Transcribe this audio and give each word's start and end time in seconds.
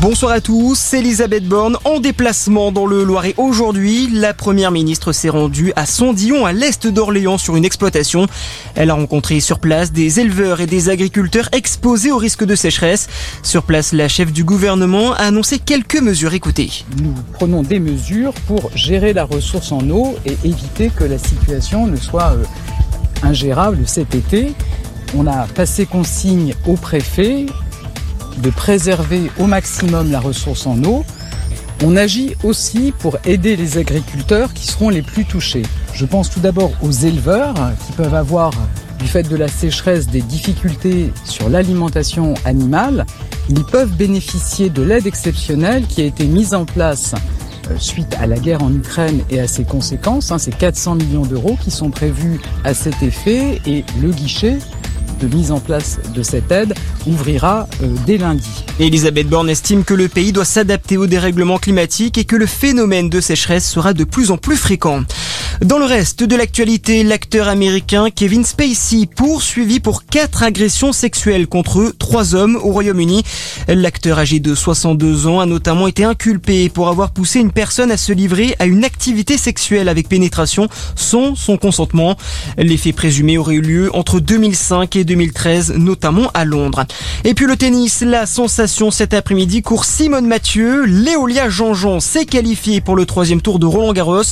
Bonsoir 0.00 0.32
à 0.32 0.40
tous, 0.42 0.92
Elisabeth 0.92 1.46
Borne 1.46 1.78
en 1.84 2.00
déplacement 2.00 2.70
dans 2.70 2.86
le 2.86 3.02
Loiret 3.02 3.34
aujourd'hui. 3.38 4.08
La 4.12 4.34
première 4.34 4.70
ministre 4.70 5.12
s'est 5.12 5.30
rendue 5.30 5.72
à 5.74 5.86
Sondillon, 5.86 6.44
à 6.44 6.52
l'est 6.52 6.86
d'Orléans, 6.86 7.38
sur 7.38 7.56
une 7.56 7.64
exploitation. 7.64 8.26
Elle 8.74 8.90
a 8.90 8.94
rencontré 8.94 9.40
sur 9.40 9.58
place 9.58 9.92
des 9.92 10.20
éleveurs 10.20 10.60
et 10.60 10.66
des 10.66 10.90
agriculteurs 10.90 11.48
exposés 11.52 12.12
au 12.12 12.18
risque 12.18 12.44
de 12.44 12.54
sécheresse. 12.54 13.08
Sur 13.42 13.62
place, 13.62 13.92
la 13.92 14.06
chef 14.06 14.32
du 14.32 14.44
gouvernement 14.44 15.12
a 15.14 15.24
annoncé 15.24 15.58
quelques 15.58 16.00
mesures. 16.00 16.34
Écoutez. 16.34 16.84
Nous 17.02 17.14
prenons 17.32 17.62
des 17.62 17.80
mesures 17.80 18.34
pour 18.46 18.70
gérer 18.74 19.14
la 19.14 19.24
ressource 19.24 19.72
en 19.72 19.88
eau 19.88 20.14
et 20.26 20.36
éviter 20.44 20.90
que 20.90 21.04
la 21.04 21.18
situation 21.18 21.86
ne 21.86 21.96
soit 21.96 22.34
euh, 22.34 22.44
ingérable 23.22 23.78
cet 23.86 24.14
été. 24.14 24.52
On 25.16 25.26
a 25.26 25.46
passé 25.46 25.86
consigne 25.86 26.54
au 26.66 26.74
préfet 26.74 27.46
de 28.38 28.50
préserver 28.50 29.30
au 29.38 29.46
maximum 29.46 30.10
la 30.10 30.20
ressource 30.20 30.66
en 30.66 30.82
eau. 30.84 31.04
On 31.84 31.96
agit 31.96 32.34
aussi 32.42 32.92
pour 32.98 33.18
aider 33.24 33.56
les 33.56 33.78
agriculteurs 33.78 34.52
qui 34.54 34.66
seront 34.66 34.88
les 34.88 35.02
plus 35.02 35.24
touchés. 35.24 35.62
Je 35.92 36.06
pense 36.06 36.30
tout 36.30 36.40
d'abord 36.40 36.72
aux 36.82 36.90
éleveurs 36.90 37.54
qui 37.86 37.92
peuvent 37.92 38.14
avoir, 38.14 38.52
du 38.98 39.06
fait 39.06 39.24
de 39.24 39.36
la 39.36 39.48
sécheresse, 39.48 40.06
des 40.06 40.22
difficultés 40.22 41.12
sur 41.24 41.50
l'alimentation 41.50 42.34
animale. 42.44 43.04
Ils 43.50 43.64
peuvent 43.64 43.92
bénéficier 43.92 44.70
de 44.70 44.82
l'aide 44.82 45.06
exceptionnelle 45.06 45.86
qui 45.86 46.00
a 46.00 46.04
été 46.04 46.24
mise 46.24 46.54
en 46.54 46.64
place 46.64 47.14
euh, 47.70 47.76
suite 47.78 48.16
à 48.20 48.26
la 48.26 48.36
guerre 48.38 48.62
en 48.62 48.72
Ukraine 48.72 49.20
et 49.30 49.40
à 49.40 49.46
ses 49.46 49.64
conséquences. 49.64 50.32
Hein. 50.32 50.38
C'est 50.38 50.56
400 50.56 50.96
millions 50.96 51.26
d'euros 51.26 51.56
qui 51.62 51.70
sont 51.70 51.90
prévus 51.90 52.40
à 52.64 52.74
cet 52.74 53.02
effet 53.02 53.60
et 53.66 53.84
le 54.00 54.10
guichet 54.10 54.58
de 55.20 55.34
mise 55.34 55.50
en 55.52 55.60
place 55.60 55.98
de 56.14 56.22
cette 56.22 56.50
aide 56.50 56.74
ouvrira 57.06 57.68
euh, 57.82 57.94
dès 58.06 58.18
lundi. 58.18 58.64
Elisabeth 58.78 59.28
Borne 59.28 59.48
estime 59.50 59.84
que 59.84 59.94
le 59.94 60.08
pays 60.08 60.32
doit 60.32 60.44
s'adapter 60.44 60.96
au 60.96 61.06
dérèglement 61.06 61.58
climatique 61.58 62.18
et 62.18 62.24
que 62.24 62.36
le 62.36 62.46
phénomène 62.46 63.08
de 63.08 63.20
sécheresse 63.20 63.68
sera 63.68 63.92
de 63.92 64.04
plus 64.04 64.30
en 64.30 64.36
plus 64.36 64.56
fréquent. 64.56 65.02
Dans 65.62 65.78
le 65.78 65.86
reste 65.86 66.22
de 66.22 66.36
l'actualité, 66.36 67.02
l'acteur 67.02 67.48
américain 67.48 68.10
Kevin 68.14 68.44
Spacey 68.44 69.06
poursuivi 69.06 69.80
pour 69.80 70.04
quatre 70.04 70.42
agressions 70.42 70.92
sexuelles 70.92 71.46
contre 71.46 71.94
trois 71.98 72.34
hommes 72.34 72.56
au 72.56 72.72
Royaume-Uni. 72.72 73.22
L'acteur 73.66 74.18
âgé 74.18 74.38
de 74.38 74.54
62 74.54 75.26
ans 75.26 75.40
a 75.40 75.46
notamment 75.46 75.86
été 75.86 76.04
inculpé 76.04 76.68
pour 76.68 76.88
avoir 76.88 77.10
poussé 77.10 77.40
une 77.40 77.52
personne 77.52 77.90
à 77.90 77.96
se 77.96 78.12
livrer 78.12 78.54
à 78.58 78.66
une 78.66 78.84
activité 78.84 79.38
sexuelle 79.38 79.88
avec 79.88 80.10
pénétration 80.10 80.68
sans 80.94 81.34
son 81.34 81.56
consentement. 81.56 82.16
Les 82.58 82.76
faits 82.76 82.94
présumés 82.94 83.38
auraient 83.38 83.54
eu 83.54 83.62
lieu 83.62 83.96
entre 83.96 84.20
2005 84.20 84.94
et 84.96 85.04
2013, 85.04 85.72
notamment 85.78 86.30
à 86.34 86.44
Londres. 86.44 86.84
Et 87.24 87.32
puis 87.32 87.46
le 87.46 87.56
tennis, 87.56 88.02
la 88.02 88.26
sensation 88.26 88.90
cet 88.90 89.14
après-midi, 89.14 89.62
court 89.62 89.86
Simone 89.86 90.26
Mathieu. 90.26 90.84
Léolia 90.84 91.48
Jean-Jean 91.48 92.00
s'est 92.00 92.26
qualifiée 92.26 92.82
pour 92.82 92.94
le 92.94 93.06
troisième 93.06 93.40
tour 93.40 93.58
de 93.58 93.64
Roland 93.64 93.94
Garros. 93.94 94.22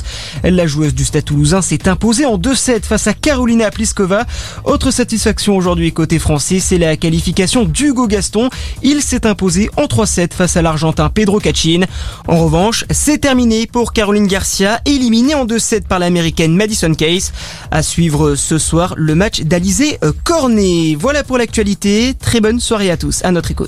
La 0.42 0.66
joueuse 0.66 0.94
du 0.94 1.04
Stade 1.14 1.26
Toulousain 1.26 1.62
s'est 1.62 1.88
imposée 1.88 2.26
en 2.26 2.38
2-7 2.38 2.82
face 2.82 3.06
à 3.06 3.14
Carolina 3.14 3.70
Pliskova. 3.70 4.24
Autre 4.64 4.90
satisfaction 4.90 5.56
aujourd'hui 5.56 5.92
côté 5.92 6.18
français, 6.18 6.58
c'est 6.58 6.76
la 6.76 6.96
qualification 6.96 7.64
d'Hugo 7.64 8.08
Gaston. 8.08 8.50
Il 8.82 9.00
s'est 9.00 9.24
imposé 9.24 9.70
en 9.76 9.84
3-7 9.84 10.32
face 10.32 10.56
à 10.56 10.62
l'Argentin 10.62 11.10
Pedro 11.10 11.38
Cachin. 11.38 11.82
En 12.26 12.38
revanche, 12.42 12.84
c'est 12.90 13.18
terminé 13.18 13.68
pour 13.68 13.92
Caroline 13.92 14.26
Garcia, 14.26 14.80
éliminée 14.86 15.36
en 15.36 15.46
2-7 15.46 15.82
par 15.82 16.00
l'américaine 16.00 16.56
Madison 16.56 16.92
Case. 16.92 17.32
À 17.70 17.84
suivre 17.84 18.34
ce 18.34 18.58
soir 18.58 18.94
le 18.96 19.14
match 19.14 19.42
d'Alizé 19.42 20.00
Cornet. 20.24 20.96
Voilà 20.98 21.22
pour 21.22 21.38
l'actualité. 21.38 22.14
Très 22.18 22.40
bonne 22.40 22.58
soirée 22.58 22.90
à 22.90 22.96
tous. 22.96 23.24
À 23.24 23.30
notre 23.30 23.52
écoute. 23.52 23.62